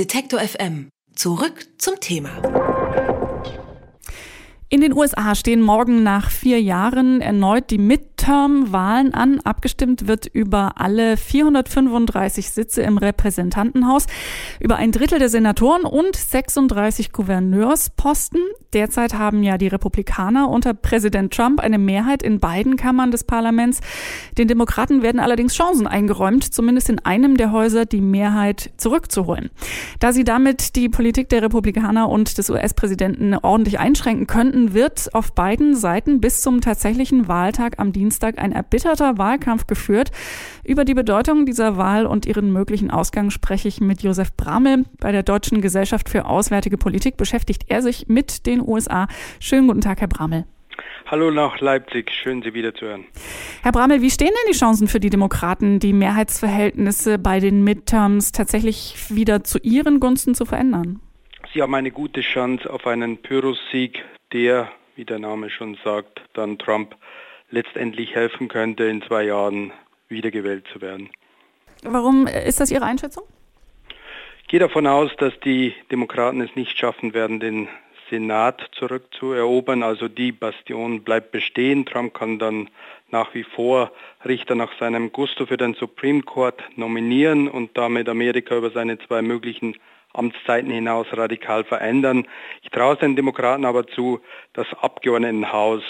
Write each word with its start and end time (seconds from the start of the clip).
Detektor 0.00 0.40
FM. 0.40 0.88
Zurück 1.14 1.66
zum 1.76 2.00
Thema. 2.00 2.30
In 4.70 4.80
den 4.80 4.94
USA 4.94 5.34
stehen 5.34 5.60
morgen 5.60 6.02
nach 6.02 6.30
vier 6.30 6.58
Jahren 6.58 7.20
erneut 7.20 7.70
die 7.70 7.76
Midterm-Wahlen 8.20 9.14
an. 9.14 9.40
Abgestimmt 9.40 10.06
wird 10.06 10.26
über 10.26 10.72
alle 10.76 11.16
435 11.16 12.50
Sitze 12.50 12.82
im 12.82 12.98
Repräsentantenhaus, 12.98 14.06
über 14.60 14.76
ein 14.76 14.92
Drittel 14.92 15.18
der 15.18 15.30
Senatoren 15.30 15.84
und 15.84 16.16
36 16.16 17.12
Gouverneursposten. 17.12 18.40
Derzeit 18.74 19.14
haben 19.14 19.42
ja 19.42 19.58
die 19.58 19.68
Republikaner 19.68 20.48
unter 20.50 20.74
Präsident 20.74 21.32
Trump 21.32 21.60
eine 21.60 21.78
Mehrheit 21.78 22.22
in 22.22 22.40
beiden 22.40 22.76
Kammern 22.76 23.10
des 23.10 23.24
Parlaments. 23.24 23.80
Den 24.36 24.48
Demokraten 24.48 25.02
werden 25.02 25.18
allerdings 25.18 25.54
Chancen 25.54 25.86
eingeräumt, 25.86 26.44
zumindest 26.44 26.90
in 26.90 26.98
einem 27.00 27.36
der 27.36 27.52
Häuser 27.52 27.86
die 27.86 28.02
Mehrheit 28.02 28.70
zurückzuholen. 28.76 29.50
Da 29.98 30.12
sie 30.12 30.24
damit 30.24 30.76
die 30.76 30.88
Politik 30.88 31.30
der 31.30 31.42
Republikaner 31.42 32.08
und 32.08 32.38
des 32.38 32.50
US-Präsidenten 32.50 33.34
ordentlich 33.34 33.80
einschränken 33.80 34.26
könnten, 34.26 34.74
wird 34.74 35.14
auf 35.14 35.32
beiden 35.32 35.74
Seiten 35.74 36.20
bis 36.20 36.42
zum 36.42 36.60
tatsächlichen 36.60 37.26
Wahltag 37.26 37.78
am 37.78 37.92
Dienstag 37.92 38.09
ein 38.38 38.52
erbitterter 38.52 39.18
Wahlkampf 39.18 39.66
geführt. 39.66 40.10
Über 40.64 40.84
die 40.84 40.94
Bedeutung 40.94 41.46
dieser 41.46 41.76
Wahl 41.76 42.06
und 42.06 42.26
ihren 42.26 42.52
möglichen 42.52 42.90
Ausgang 42.90 43.30
spreche 43.30 43.68
ich 43.68 43.80
mit 43.80 44.02
Josef 44.02 44.36
Bramel. 44.36 44.84
Bei 44.98 45.12
der 45.12 45.22
Deutschen 45.22 45.60
Gesellschaft 45.60 46.08
für 46.08 46.26
Auswärtige 46.26 46.78
Politik 46.78 47.16
beschäftigt 47.16 47.64
er 47.68 47.82
sich 47.82 48.08
mit 48.08 48.46
den 48.46 48.60
USA. 48.60 49.08
Schönen 49.38 49.68
guten 49.68 49.80
Tag, 49.80 50.00
Herr 50.00 50.08
Bramel. 50.08 50.44
Hallo 51.06 51.30
nach 51.32 51.60
Leipzig, 51.60 52.12
schön 52.12 52.42
Sie 52.42 52.54
wieder 52.54 52.72
zu 52.72 52.86
hören. 52.86 53.04
Herr 53.62 53.72
Bramel, 53.72 54.00
wie 54.00 54.10
stehen 54.10 54.28
denn 54.28 54.52
die 54.52 54.56
Chancen 54.56 54.86
für 54.86 55.00
die 55.00 55.10
Demokraten, 55.10 55.80
die 55.80 55.92
Mehrheitsverhältnisse 55.92 57.18
bei 57.18 57.40
den 57.40 57.64
Midterms 57.64 58.30
tatsächlich 58.30 58.94
wieder 59.08 59.42
zu 59.42 59.58
ihren 59.58 59.98
Gunsten 59.98 60.34
zu 60.36 60.44
verändern? 60.44 61.00
Sie 61.52 61.62
haben 61.62 61.74
eine 61.74 61.90
gute 61.90 62.20
Chance 62.20 62.72
auf 62.72 62.86
einen 62.86 63.18
Pyrrhus-Sieg 63.18 64.04
der, 64.32 64.70
wie 64.94 65.04
der 65.04 65.18
Name 65.18 65.50
schon 65.50 65.76
sagt, 65.82 66.20
dann 66.34 66.58
Trump 66.58 66.94
letztendlich 67.50 68.14
helfen 68.14 68.48
könnte, 68.48 68.84
in 68.84 69.02
zwei 69.02 69.24
Jahren 69.24 69.72
wiedergewählt 70.08 70.64
zu 70.72 70.80
werden. 70.80 71.10
Warum 71.82 72.26
ist 72.26 72.60
das 72.60 72.70
Ihre 72.70 72.84
Einschätzung? 72.84 73.24
Ich 74.42 74.48
gehe 74.48 74.60
davon 74.60 74.86
aus, 74.86 75.10
dass 75.18 75.38
die 75.40 75.74
Demokraten 75.90 76.40
es 76.40 76.54
nicht 76.56 76.76
schaffen 76.76 77.14
werden, 77.14 77.40
den 77.40 77.68
Senat 78.10 78.68
zurückzuerobern. 78.72 79.82
Also 79.82 80.08
die 80.08 80.32
Bastion 80.32 81.02
bleibt 81.02 81.30
bestehen. 81.30 81.86
Trump 81.86 82.12
kann 82.14 82.38
dann 82.38 82.68
nach 83.10 83.32
wie 83.34 83.44
vor 83.44 83.92
Richter 84.24 84.54
nach 84.54 84.72
seinem 84.78 85.12
Gusto 85.12 85.46
für 85.46 85.56
den 85.56 85.74
Supreme 85.74 86.22
Court 86.22 86.62
nominieren 86.76 87.48
und 87.48 87.76
damit 87.78 88.08
Amerika 88.08 88.56
über 88.56 88.70
seine 88.70 88.98
zwei 88.98 89.22
möglichen 89.22 89.76
Amtszeiten 90.12 90.70
hinaus 90.70 91.06
radikal 91.12 91.64
verändern. 91.64 92.26
Ich 92.62 92.70
traue 92.70 92.94
es 92.94 93.00
den 93.00 93.16
Demokraten 93.16 93.64
aber 93.64 93.86
zu, 93.86 94.20
das 94.52 94.66
Abgeordnetenhaus 94.80 95.82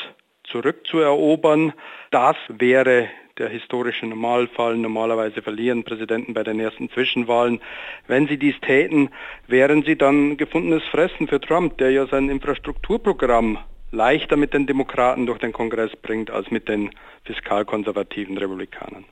zurückzuerobern. 0.51 1.73
Das 2.11 2.37
wäre 2.49 3.09
der 3.39 3.49
historische 3.49 4.07
Normalfall. 4.07 4.77
Normalerweise 4.77 5.43
verlieren 5.43 5.85
Präsidenten 5.85 6.35
bei 6.35 6.43
den 6.45 6.61
ersten 6.61 6.91
Zwischenwahlen. 6.91 7.61
Wenn 8.07 8.29
sie 8.29 8.37
dies 8.37 8.61
täten, 8.61 9.11
wären 9.47 9.83
sie 9.83 9.97
dann 9.97 10.37
gefundenes 10.37 10.85
Fressen 10.85 11.27
für 11.27 11.41
Trump, 11.41 11.79
der 11.79 11.91
ja 11.91 12.07
sein 12.07 12.29
Infrastrukturprogramm 12.29 13.59
leichter 13.93 14.37
mit 14.37 14.55
den 14.55 14.67
Demokraten 14.67 15.27
durch 15.27 15.39
den 15.39 15.53
Kongress 15.53 15.91
bringt 15.97 16.31
als 16.31 16.51
mit 16.51 16.69
den 16.69 16.91
fiskalkonservativen 17.25 18.39
Republikanern. 18.39 19.05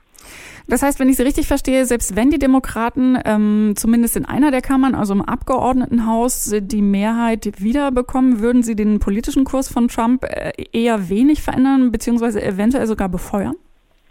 Das 0.67 0.83
heißt, 0.83 1.01
wenn 1.01 1.09
ich 1.09 1.17
Sie 1.17 1.23
richtig 1.23 1.47
verstehe, 1.47 1.84
selbst 1.87 2.15
wenn 2.15 2.31
die 2.31 2.39
Demokraten 2.39 3.19
ähm, 3.25 3.75
zumindest 3.77 4.17
in 4.17 4.27
einer 4.27 4.51
der 4.51 4.61
Kammern, 4.61 4.95
also 4.95 5.15
im 5.15 5.23
Abgeordnetenhaus, 5.23 6.55
die 6.61 6.83
Mehrheit 6.83 7.53
wiederbekommen, 7.59 8.41
würden 8.41 8.62
Sie 8.62 8.77
den 8.77 8.99
politischen 8.99 9.45
Kurs 9.45 9.69
von 9.69 9.89
Trump 9.89 10.25
äh, 10.25 10.53
eher 10.73 11.09
wenig 11.09 11.43
verändern, 11.43 11.91
beziehungsweise 11.91 12.43
eventuell 12.43 12.87
sogar 12.87 13.09
befeuern? 13.09 13.55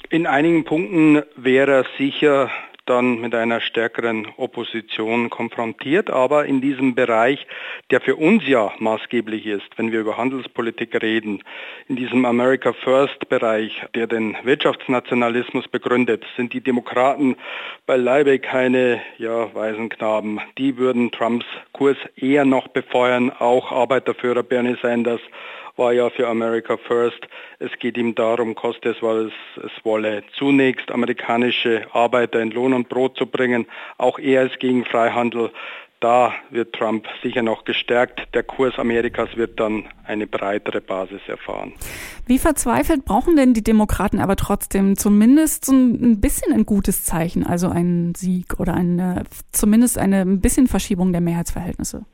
In 0.10 0.26
einigen 0.26 0.64
Punkten 0.64 1.22
wäre 1.36 1.72
er 1.72 1.86
sicher 1.98 2.50
dann 2.90 3.20
mit 3.20 3.36
einer 3.36 3.62
stärkeren 3.62 4.28
Opposition 4.38 5.30
konfrontiert. 5.30 6.10
Aber 6.10 6.46
in 6.46 6.62
diesem 6.62 6.96
Bereich, 6.96 7.46
der 7.92 8.02
für 8.02 8.16
uns 8.16 8.48
ja 8.48 8.72
maßgeblich 8.80 9.46
ist, 9.46 9.68
wenn 9.78 9.92
wir 9.92 10.00
über 10.00 10.18
Handelspolitik 10.18 11.02
reden, 11.02 11.44
in 11.88 11.96
diesem 11.96 12.26
America 12.26 12.74
First 12.74 13.30
Bereich, 13.30 13.86
der 13.96 14.08
den 14.08 14.36
Wirtschaftsnationalismus 14.44 15.68
begründet, 15.68 16.26
sind 16.36 16.54
die 16.54 16.62
Demokraten 16.62 17.36
beileibe 17.86 18.40
keine 18.40 19.02
ja, 19.18 19.54
Waisenknaben. 19.54 20.42
Die 20.58 20.78
würden 20.78 21.12
Trumps 21.12 21.46
Kurs 21.74 21.98
eher 22.16 22.46
noch 22.46 22.68
befeuern, 22.70 23.32
auch 23.32 23.72
Arbeiterführer 23.72 24.44
Bernie 24.44 24.78
Sanders 24.82 25.22
war 25.78 25.94
ja 25.94 26.10
für 26.10 26.28
America 26.28 26.78
First. 26.78 27.28
Es 27.60 27.72
geht 27.80 27.98
ihm 27.98 28.16
darum, 28.16 28.56
koste 28.56 28.90
es, 28.90 29.02
weil 29.02 29.32
es, 29.58 29.72
wolle, 29.84 30.24
zunächst 30.38 30.92
amerikanische 30.92 31.88
Arbeiter 31.94 32.42
in 32.42 32.52
Lohn 32.52 32.74
und 32.74 32.90
Brot 32.90 33.18
zu 33.18 33.26
bringen. 33.26 33.68
Auch 33.98 34.20
er 34.20 34.46
ist 34.46 34.60
gegen 34.60 34.86
Freihandel. 34.86 35.52
Da 36.00 36.34
wird 36.52 36.74
Trump 36.74 37.08
sicher 37.24 37.42
noch 37.42 37.66
gestärkt. 37.66 38.28
Der 38.36 38.44
Kurs 38.44 38.78
Amerikas 38.78 39.36
wird 39.36 39.60
dann 39.60 39.86
eine 40.06 40.28
breitere 40.28 40.80
Basis 40.80 41.22
erfahren. 41.28 41.74
Wie 42.28 42.38
verzweifelt 42.38 43.04
brauchen 43.04 43.36
denn 43.36 43.56
die 43.56 43.64
Demokraten 43.64 44.20
aber 44.20 44.36
trotzdem 44.36 44.96
zumindest 44.96 45.68
ein 45.70 46.22
bisschen 46.22 46.54
ein 46.54 46.68
gutes 46.68 47.04
Zeichen, 47.04 47.48
also 47.48 47.70
einen 47.70 48.14
Sieg 48.14 48.60
oder 48.60 48.76
eine, 48.76 49.24
zumindest 49.52 49.98
eine 49.98 50.22
ein 50.22 50.40
bisschen 50.40 50.68
Verschiebung 50.68 51.14
der 51.14 51.22
Mehrheitsverhältnisse? 51.22 52.06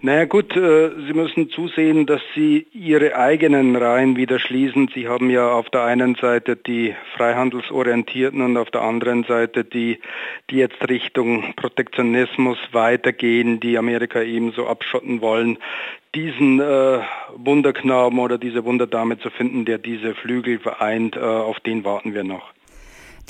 Naja 0.00 0.26
gut, 0.26 0.54
äh, 0.56 0.90
Sie 1.08 1.12
müssen 1.12 1.50
zusehen, 1.50 2.06
dass 2.06 2.20
Sie 2.32 2.68
Ihre 2.72 3.16
eigenen 3.16 3.74
Reihen 3.74 4.16
wieder 4.16 4.38
schließen. 4.38 4.88
Sie 4.94 5.08
haben 5.08 5.28
ja 5.28 5.50
auf 5.50 5.70
der 5.70 5.82
einen 5.82 6.14
Seite 6.14 6.54
die 6.54 6.94
Freihandelsorientierten 7.16 8.40
und 8.40 8.56
auf 8.56 8.70
der 8.70 8.82
anderen 8.82 9.24
Seite 9.24 9.64
die, 9.64 9.98
die 10.50 10.58
jetzt 10.58 10.88
Richtung 10.88 11.52
Protektionismus 11.56 12.58
weitergehen, 12.70 13.58
die 13.58 13.76
Amerika 13.76 14.22
ebenso 14.22 14.68
abschotten 14.68 15.20
wollen. 15.20 15.58
Diesen 16.14 16.60
äh, 16.60 17.00
Wunderknaben 17.34 18.20
oder 18.20 18.38
diese 18.38 18.64
Wunderdame 18.64 19.18
zu 19.18 19.30
finden, 19.30 19.64
der 19.64 19.78
diese 19.78 20.14
Flügel 20.14 20.60
vereint, 20.60 21.16
äh, 21.16 21.18
auf 21.18 21.58
den 21.58 21.84
warten 21.84 22.14
wir 22.14 22.22
noch. 22.22 22.52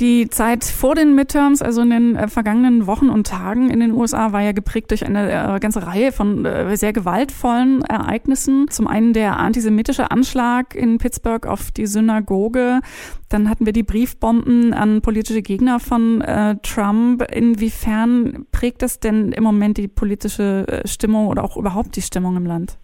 Die 0.01 0.29
Zeit 0.29 0.65
vor 0.65 0.95
den 0.95 1.17
Midterms, 1.17 1.61
also 1.61 1.83
in 1.83 1.91
den 1.91 2.15
äh, 2.15 2.29
vergangenen 2.29 2.87
Wochen 2.87 3.09
und 3.09 3.27
Tagen 3.27 3.69
in 3.69 3.81
den 3.81 3.91
USA, 3.91 4.31
war 4.31 4.41
ja 4.41 4.53
geprägt 4.53 4.93
durch 4.93 5.05
eine 5.05 5.57
äh, 5.57 5.59
ganze 5.59 5.85
Reihe 5.85 6.13
von 6.13 6.45
äh, 6.45 6.77
sehr 6.77 6.93
gewaltvollen 6.93 7.83
Ereignissen. 7.83 8.67
Zum 8.71 8.87
einen 8.87 9.13
der 9.13 9.41
antisemitische 9.41 10.13
Anschlag 10.13 10.77
in 10.77 10.99
Pittsburgh 10.99 11.47
auf 11.47 11.73
die 11.73 11.89
Synagoge. 11.89 12.81
Dann 13.29 13.51
hatten 13.51 13.67
wir 13.67 13.73
die 13.73 13.83
Briefbomben 13.83 14.73
an 14.73 15.03
politische 15.03 15.43
Gegner 15.43 15.81
von 15.81 16.21
äh, 16.21 16.55
Trump. 16.63 17.25
Inwiefern 17.33 18.47
prägt 18.53 18.83
das 18.83 19.01
denn 19.01 19.33
im 19.33 19.43
Moment 19.43 19.79
die 19.79 19.89
politische 19.89 20.65
äh, 20.69 20.87
Stimmung 20.87 21.27
oder 21.27 21.43
auch 21.43 21.57
überhaupt 21.57 21.97
die 21.97 22.03
Stimmung 22.03 22.37
im 22.37 22.47
Land? 22.47 22.79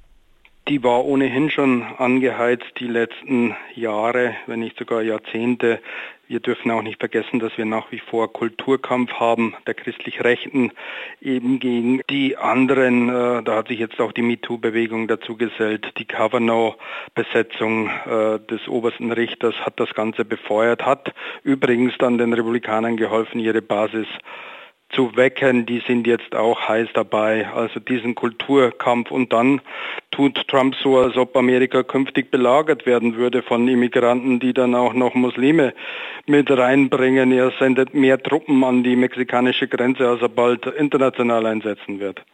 Die 0.67 0.83
war 0.83 1.05
ohnehin 1.05 1.51
schon 1.51 1.83
angeheizt 1.83 2.65
die 2.79 2.87
letzten 2.87 3.55
Jahre, 3.75 4.35
wenn 4.47 4.61
nicht 4.61 4.79
sogar 4.79 5.03
Jahrzehnte. 5.03 5.79
Wir 6.27 6.41
dürfen 6.41 6.71
auch 6.71 6.81
nicht 6.81 7.01
vergessen, 7.01 7.39
dass 7.39 7.59
wir 7.59 7.67
nach 7.67 7.93
wie 7.93 7.99
vor 7.99 8.33
Kulturkampf 8.33 9.13
haben 9.13 9.55
der 9.67 9.75
christlich 9.75 10.25
Rechten 10.25 10.73
eben 11.21 11.61
gegen 11.61 12.01
die 12.09 12.39
anderen. 12.39 13.11
Äh, 13.11 13.43
da 13.43 13.57
hat 13.57 13.69
sich 13.69 13.79
jetzt 13.79 14.01
auch 14.01 14.13
die 14.13 14.23
MeToo-Bewegung 14.23 15.07
dazu 15.07 15.37
gesellt. 15.37 15.93
Die 15.99 16.07
Kavanaugh-Besetzung 16.07 17.89
äh, 17.89 18.39
des 18.51 18.67
obersten 18.67 19.13
Richters 19.13 19.55
hat 19.67 19.79
das 19.79 19.93
Ganze 19.93 20.25
befeuert, 20.25 20.87
hat 20.87 21.13
übrigens 21.43 21.93
dann 21.99 22.17
den 22.17 22.33
Republikanern 22.33 22.97
geholfen, 22.97 23.39
ihre 23.39 23.61
Basis 23.61 24.07
zu 24.91 25.17
wecken, 25.17 25.67
die 25.67 25.83
sind 25.87 26.07
jetzt 26.07 26.35
auch 26.35 26.69
heiß 26.69 26.89
dabei. 26.95 27.49
Also 27.49 27.81
diesen 27.81 28.15
Kulturkampf 28.15 29.11
und 29.11 29.33
dann 29.33 29.61
tut 30.11 30.47
Trump 30.49 30.77
so, 30.77 30.99
als 30.99 31.17
ob 31.17 31.37
Amerika 31.37 31.83
künftig 31.83 32.31
belagert 32.31 32.87
werden 32.87 33.17
würde 33.17 33.43
von 33.43 33.67
Immigranten, 33.67 34.41
die 34.41 34.53
dann 34.53 34.75
auch 34.75 34.95
noch 34.95 35.15
Muslime 35.15 35.75
mit 36.27 36.51
reinbringen. 36.51 37.33
Er 37.33 37.53
sendet 37.59 37.95
mehr 37.95 38.23
Truppen 38.23 38.63
an 38.63 38.85
die 38.85 38.97
mexikanische 38.97 39.69
Grenze, 39.69 40.09
als 40.09 40.23
er 40.23 40.29
bald 40.29 40.67
international 40.67 41.47
einsetzen 41.47 41.99
wird. 41.99 42.25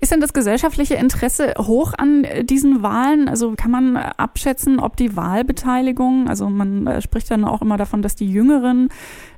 Ist 0.00 0.12
denn 0.12 0.20
das 0.20 0.32
gesellschaftliche 0.32 0.94
Interesse 0.94 1.54
hoch 1.58 1.92
an 1.96 2.24
äh, 2.24 2.44
diesen 2.44 2.82
Wahlen? 2.82 3.28
Also 3.28 3.54
kann 3.56 3.70
man 3.70 3.96
äh, 3.96 4.10
abschätzen, 4.16 4.78
ob 4.78 4.96
die 4.96 5.16
Wahlbeteiligung, 5.16 6.28
also 6.28 6.48
man 6.48 6.86
äh, 6.86 7.02
spricht 7.02 7.30
dann 7.30 7.44
auch 7.44 7.62
immer 7.62 7.76
davon, 7.76 8.02
dass 8.02 8.14
die 8.14 8.30
Jüngeren 8.30 8.90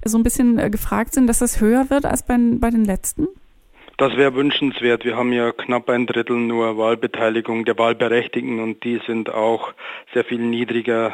so 0.05 0.19
ein 0.19 0.23
bisschen 0.23 0.71
gefragt 0.71 1.15
sind, 1.15 1.27
dass 1.27 1.39
das 1.39 1.61
höher 1.61 1.89
wird 1.91 2.05
als 2.05 2.25
bei, 2.25 2.37
bei 2.39 2.71
den 2.71 2.85
letzten? 2.85 3.29
Das 3.97 4.17
wäre 4.17 4.35
wünschenswert. 4.35 5.05
Wir 5.05 5.17
haben 5.17 5.33
ja 5.33 5.53
knapp 5.53 5.91
ein 5.91 6.07
Drittel 6.07 6.37
nur 6.37 6.79
Wahlbeteiligung 6.79 7.67
der 7.67 7.77
Wahlberechtigten 7.77 8.59
und 8.59 8.83
die 8.83 8.99
sind 9.07 9.29
auch 9.31 9.75
sehr 10.15 10.25
viel 10.25 10.39
niedriger 10.39 11.13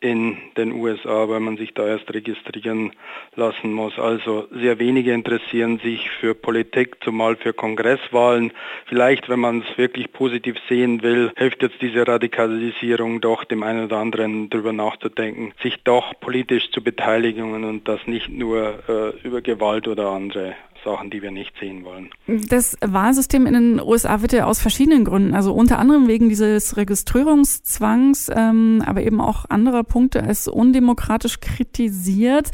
in 0.00 0.38
den 0.56 0.72
USA, 0.72 1.28
weil 1.28 1.40
man 1.40 1.58
sich 1.58 1.74
da 1.74 1.86
erst 1.86 2.12
registrieren 2.12 2.92
lassen 3.36 3.72
muss. 3.72 3.98
Also 3.98 4.48
sehr 4.50 4.78
wenige 4.78 5.12
interessieren 5.12 5.78
sich 5.78 6.10
für 6.10 6.34
Politik, 6.34 6.96
zumal 7.04 7.36
für 7.36 7.52
Kongresswahlen. 7.52 8.52
Vielleicht, 8.86 9.28
wenn 9.28 9.40
man 9.40 9.60
es 9.60 9.78
wirklich 9.78 10.10
positiv 10.12 10.56
sehen 10.68 11.02
will, 11.02 11.32
hilft 11.36 11.62
jetzt 11.62 11.82
diese 11.82 12.06
Radikalisierung 12.08 13.20
doch 13.20 13.44
dem 13.44 13.62
einen 13.62 13.84
oder 13.84 13.98
anderen 13.98 14.48
darüber 14.48 14.72
nachzudenken, 14.72 15.52
sich 15.62 15.82
doch 15.84 16.18
politisch 16.18 16.70
zu 16.70 16.82
beteiligen 16.82 17.64
und 17.64 17.86
das 17.86 18.00
nicht 18.06 18.30
nur 18.30 18.78
äh, 18.88 19.26
über 19.26 19.42
Gewalt 19.42 19.86
oder 19.86 20.08
andere 20.08 20.54
Sachen, 20.84 21.10
die 21.10 21.22
wir 21.22 21.30
nicht 21.30 21.52
sehen 21.58 21.84
wollen. 21.84 22.10
Das 22.26 22.76
Wahlsystem 22.80 23.46
in 23.46 23.54
den 23.54 23.80
USA 23.80 24.22
wird 24.22 24.32
ja 24.32 24.46
aus 24.46 24.60
verschiedenen 24.60 25.04
Gründen, 25.04 25.34
also 25.34 25.52
unter 25.52 25.78
anderem 25.78 26.08
wegen 26.08 26.28
dieses 26.28 26.76
Registrierungszwangs, 26.76 28.30
ähm, 28.34 28.82
aber 28.86 29.02
eben 29.02 29.20
auch 29.20 29.44
anderer 29.48 29.84
Punkte 29.84 30.22
als 30.22 30.48
undemokratisch 30.48 31.40
kritisiert. 31.40 32.50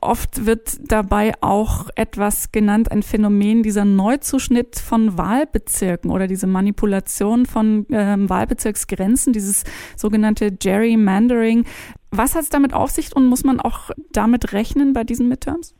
Oft 0.00 0.46
wird 0.46 0.78
dabei 0.90 1.32
auch 1.40 1.88
etwas 1.94 2.52
genannt, 2.52 2.90
ein 2.90 3.02
Phänomen 3.02 3.62
dieser 3.62 3.84
Neuzuschnitt 3.84 4.78
von 4.78 5.16
Wahlbezirken 5.18 6.10
oder 6.10 6.26
diese 6.26 6.46
Manipulation 6.46 7.46
von 7.46 7.86
ähm, 7.90 8.28
Wahlbezirksgrenzen, 8.28 9.32
dieses 9.32 9.64
sogenannte 9.96 10.52
Gerrymandering. 10.52 11.64
Was 12.10 12.34
hat 12.34 12.42
es 12.42 12.48
damit 12.48 12.72
auf 12.74 12.90
sich 12.90 13.14
und 13.14 13.26
muss 13.26 13.44
man 13.44 13.60
auch 13.60 13.90
damit 14.10 14.52
rechnen 14.52 14.92
bei 14.92 15.04
diesen 15.04 15.28
Midterms? 15.28 15.74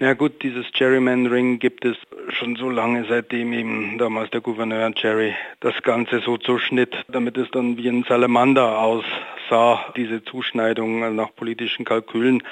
Ja 0.00 0.14
gut, 0.14 0.44
dieses 0.44 0.64
Gerrymandering 0.70 1.58
gibt 1.58 1.84
es 1.84 1.96
schon 2.28 2.54
so 2.54 2.70
lange, 2.70 3.04
seitdem 3.08 3.52
eben 3.52 3.98
damals 3.98 4.30
der 4.30 4.40
Gouverneur 4.40 4.92
Jerry 4.94 5.34
das 5.58 5.74
Ganze 5.82 6.20
so 6.20 6.36
zuschnitt, 6.36 6.94
damit 7.08 7.36
es 7.36 7.50
dann 7.50 7.76
wie 7.76 7.88
ein 7.88 8.04
Salamander 8.04 8.78
aussah, 8.78 9.92
diese 9.96 10.22
Zuschneidung 10.22 11.16
nach 11.16 11.34
politischen 11.34 11.84
Kalkülen 11.84 12.44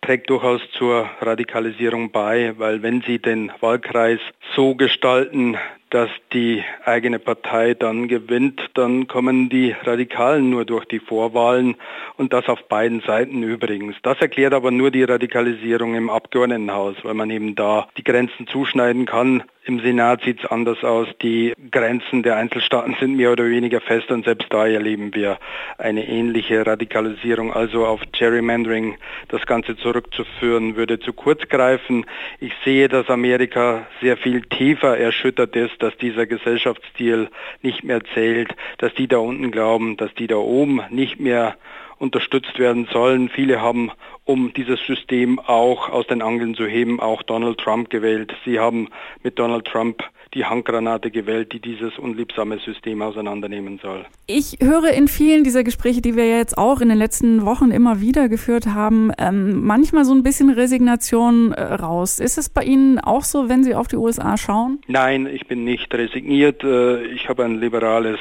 trägt 0.00 0.30
durchaus 0.30 0.60
zur 0.78 1.10
Radikalisierung 1.20 2.12
bei, 2.12 2.54
weil 2.58 2.82
wenn 2.82 3.02
Sie 3.02 3.18
den 3.18 3.50
Wahlkreis 3.60 4.20
so 4.54 4.76
gestalten, 4.76 5.56
dass 5.92 6.08
die 6.32 6.64
eigene 6.86 7.18
Partei 7.18 7.74
dann 7.74 8.08
gewinnt, 8.08 8.70
dann 8.72 9.08
kommen 9.08 9.50
die 9.50 9.76
Radikalen 9.84 10.48
nur 10.48 10.64
durch 10.64 10.86
die 10.86 11.00
Vorwahlen 11.00 11.76
und 12.16 12.32
das 12.32 12.48
auf 12.48 12.66
beiden 12.68 13.02
Seiten 13.02 13.42
übrigens. 13.42 13.96
Das 14.02 14.18
erklärt 14.18 14.54
aber 14.54 14.70
nur 14.70 14.90
die 14.90 15.04
Radikalisierung 15.04 15.94
im 15.94 16.08
Abgeordnetenhaus, 16.08 16.96
weil 17.02 17.12
man 17.12 17.28
eben 17.28 17.54
da 17.54 17.88
die 17.98 18.04
Grenzen 18.04 18.46
zuschneiden 18.46 19.04
kann. 19.04 19.42
Im 19.64 19.78
Senat 19.78 20.22
sieht 20.24 20.40
es 20.42 20.50
anders 20.50 20.82
aus. 20.82 21.06
Die 21.22 21.52
Grenzen 21.70 22.24
der 22.24 22.36
Einzelstaaten 22.36 22.96
sind 22.98 23.16
mehr 23.16 23.30
oder 23.30 23.46
weniger 23.46 23.80
fest 23.80 24.10
und 24.10 24.24
selbst 24.24 24.52
da 24.52 24.66
erleben 24.66 25.14
wir 25.14 25.38
eine 25.78 26.08
ähnliche 26.08 26.66
Radikalisierung. 26.66 27.52
Also 27.52 27.86
auf 27.86 28.00
Gerrymandering 28.10 28.96
das 29.28 29.46
Ganze 29.46 29.76
zurückzuführen, 29.76 30.74
würde 30.74 30.98
zu 30.98 31.12
kurz 31.12 31.48
greifen. 31.48 32.06
Ich 32.40 32.52
sehe, 32.64 32.88
dass 32.88 33.08
Amerika 33.08 33.86
sehr 34.00 34.16
viel 34.16 34.42
tiefer 34.42 34.98
erschüttert 34.98 35.54
ist, 35.54 35.80
dass 35.82 35.96
dieser 35.96 36.26
Gesellschaftsstil 36.26 37.28
nicht 37.62 37.84
mehr 37.84 38.00
zählt, 38.14 38.54
dass 38.78 38.94
die 38.94 39.08
da 39.08 39.18
unten 39.18 39.50
glauben, 39.50 39.96
dass 39.96 40.14
die 40.14 40.26
da 40.26 40.36
oben 40.36 40.80
nicht 40.90 41.18
mehr 41.18 41.56
unterstützt 42.02 42.58
werden 42.58 42.88
sollen. 42.92 43.28
Viele 43.28 43.62
haben, 43.62 43.92
um 44.24 44.52
dieses 44.52 44.80
System 44.84 45.38
auch 45.38 45.88
aus 45.88 46.06
den 46.08 46.20
Angeln 46.20 46.56
zu 46.56 46.66
heben, 46.66 47.00
auch 47.00 47.22
Donald 47.22 47.58
Trump 47.58 47.90
gewählt. 47.90 48.34
Sie 48.44 48.58
haben 48.58 48.88
mit 49.22 49.38
Donald 49.38 49.64
Trump 49.66 50.02
die 50.34 50.44
Handgranate 50.44 51.10
gewählt, 51.10 51.52
die 51.52 51.60
dieses 51.60 51.98
unliebsame 51.98 52.58
System 52.58 53.02
auseinandernehmen 53.02 53.78
soll. 53.80 54.04
Ich 54.26 54.58
höre 54.60 54.90
in 54.92 55.06
vielen 55.06 55.44
dieser 55.44 55.62
Gespräche, 55.62 56.00
die 56.00 56.16
wir 56.16 56.26
jetzt 56.26 56.58
auch 56.58 56.80
in 56.80 56.88
den 56.88 56.98
letzten 56.98 57.44
Wochen 57.44 57.70
immer 57.70 58.00
wieder 58.00 58.28
geführt 58.28 58.66
haben, 58.66 59.12
ähm, 59.18 59.64
manchmal 59.64 60.04
so 60.04 60.12
ein 60.12 60.22
bisschen 60.22 60.50
Resignation 60.50 61.52
äh, 61.52 61.62
raus. 61.62 62.18
Ist 62.18 62.38
es 62.38 62.48
bei 62.48 62.64
Ihnen 62.64 62.98
auch 62.98 63.22
so, 63.22 63.48
wenn 63.48 63.62
Sie 63.62 63.74
auf 63.74 63.88
die 63.88 63.96
USA 63.96 64.36
schauen? 64.36 64.80
Nein, 64.88 65.26
ich 65.26 65.46
bin 65.46 65.64
nicht 65.64 65.92
resigniert. 65.94 66.64
Äh, 66.64 67.04
ich 67.06 67.28
habe 67.28 67.44
ein 67.44 67.60
liberales 67.60 68.18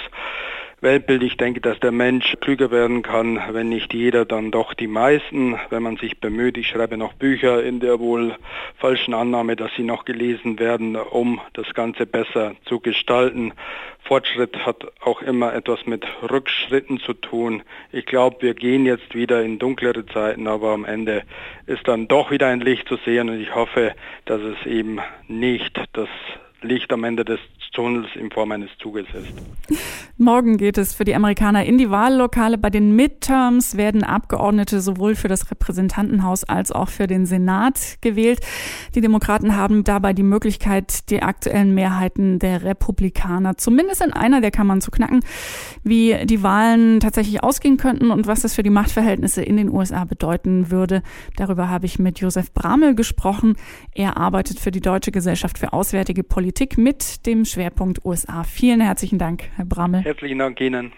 Weltbild. 0.81 1.21
Ich 1.21 1.37
denke, 1.37 1.61
dass 1.61 1.79
der 1.79 1.91
Mensch 1.91 2.35
klüger 2.41 2.71
werden 2.71 3.03
kann, 3.03 3.39
wenn 3.51 3.69
nicht 3.69 3.93
jeder, 3.93 4.25
dann 4.25 4.49
doch 4.49 4.73
die 4.73 4.87
meisten, 4.87 5.55
wenn 5.69 5.83
man 5.83 5.97
sich 5.97 6.19
bemüht. 6.19 6.57
Ich 6.57 6.69
schreibe 6.69 6.97
noch 6.97 7.13
Bücher 7.13 7.63
in 7.63 7.79
der 7.79 7.99
wohl 7.99 8.35
falschen 8.77 9.13
Annahme, 9.13 9.55
dass 9.55 9.69
sie 9.77 9.83
noch 9.83 10.05
gelesen 10.05 10.57
werden, 10.57 10.95
um 10.95 11.39
das 11.53 11.71
Ganze 11.75 12.07
besser 12.07 12.55
zu 12.65 12.79
gestalten. 12.79 13.53
Fortschritt 13.99 14.65
hat 14.65 14.91
auch 15.01 15.21
immer 15.21 15.53
etwas 15.53 15.85
mit 15.85 16.03
Rückschritten 16.23 16.99
zu 16.99 17.13
tun. 17.13 17.61
Ich 17.91 18.07
glaube, 18.07 18.37
wir 18.41 18.55
gehen 18.55 18.87
jetzt 18.87 19.13
wieder 19.13 19.43
in 19.43 19.59
dunklere 19.59 20.07
Zeiten, 20.07 20.47
aber 20.47 20.71
am 20.71 20.85
Ende 20.85 21.21
ist 21.67 21.87
dann 21.87 22.07
doch 22.07 22.31
wieder 22.31 22.47
ein 22.47 22.59
Licht 22.59 22.87
zu 22.87 22.97
sehen 23.05 23.29
und 23.29 23.39
ich 23.39 23.53
hoffe, 23.53 23.93
dass 24.25 24.41
es 24.41 24.65
eben 24.65 24.97
nicht 25.27 25.79
das 25.93 26.09
Licht 26.63 26.93
am 26.93 27.03
Ende 27.03 27.25
des 27.25 27.39
Tunnels 27.71 28.07
in 28.15 28.29
Form 28.29 28.51
eines 28.51 28.69
Zuges 28.79 29.05
ist. 29.13 29.79
Morgen 30.17 30.57
geht 30.57 30.77
es 30.77 30.93
für 30.93 31.05
die 31.05 31.15
Amerikaner 31.15 31.65
in 31.65 31.77
die 31.77 31.89
Wahllokale. 31.89 32.57
Bei 32.57 32.69
den 32.69 32.95
Midterms 32.95 33.77
werden 33.77 34.03
Abgeordnete 34.03 34.81
sowohl 34.81 35.15
für 35.15 35.29
das 35.29 35.49
Repräsentantenhaus 35.49 36.43
als 36.43 36.71
auch 36.71 36.89
für 36.89 37.07
den 37.07 37.25
Senat 37.25 37.97
gewählt. 38.01 38.41
Die 38.93 39.01
Demokraten 39.01 39.55
haben 39.55 39.83
dabei 39.85 40.11
die 40.11 40.23
Möglichkeit, 40.23 41.09
die 41.09 41.21
aktuellen 41.21 41.73
Mehrheiten 41.73 42.39
der 42.39 42.63
Republikaner 42.63 43.57
zumindest 43.57 44.03
in 44.03 44.11
einer 44.11 44.41
der 44.41 44.51
Kammern 44.51 44.81
zu 44.81 44.91
knacken. 44.91 45.21
Wie 45.83 46.25
die 46.25 46.43
Wahlen 46.43 46.99
tatsächlich 46.99 47.41
ausgehen 47.41 47.77
könnten 47.77 48.11
und 48.11 48.27
was 48.27 48.41
das 48.41 48.53
für 48.53 48.63
die 48.63 48.69
Machtverhältnisse 48.69 49.41
in 49.41 49.55
den 49.55 49.69
USA 49.69 50.03
bedeuten 50.03 50.71
würde, 50.71 51.03
darüber 51.37 51.69
habe 51.69 51.85
ich 51.85 51.99
mit 51.99 52.19
Josef 52.19 52.53
Bramel 52.53 52.95
gesprochen. 52.95 53.55
Er 53.95 54.17
arbeitet 54.17 54.59
für 54.59 54.71
die 54.71 54.81
Deutsche 54.81 55.11
Gesellschaft 55.11 55.57
für 55.57 55.71
Auswärtige 55.71 56.23
Politik 56.23 56.50
mit 56.77 57.25
dem 57.25 57.45
Schwerpunkt 57.45 57.71
Schwerpunkt 57.71 58.05
USA. 58.05 58.43
Vielen 58.43 58.81
herzlichen 58.81 59.19
Dank, 59.19 59.43
Herr 59.55 59.65
Brammel. 59.65 60.01
Herzlichen 60.01 60.39
Dank 60.39 60.59
Ihnen. 60.59 60.91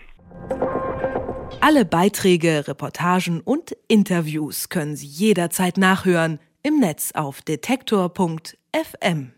Alle 1.61 1.85
Beiträge, 1.85 2.67
Reportagen 2.67 3.41
und 3.41 3.75
Interviews 3.87 4.69
können 4.69 4.95
Sie 4.95 5.07
jederzeit 5.07 5.77
nachhören 5.77 6.39
im 6.63 6.79
Netz 6.79 7.11
auf 7.13 7.41
detektor.fm. 7.41 9.33